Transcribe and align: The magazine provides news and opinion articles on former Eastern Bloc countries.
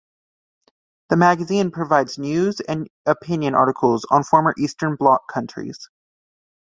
The 1.09 1.15
magazine 1.15 1.69
provides 1.69 2.17
news 2.17 2.59
and 2.59 2.87
opinion 3.05 3.53
articles 3.53 4.03
on 4.09 4.23
former 4.23 4.55
Eastern 4.57 4.95
Bloc 4.95 5.27
countries. 5.31 5.89